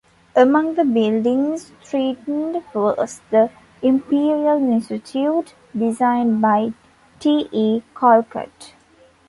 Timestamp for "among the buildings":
0.35-1.73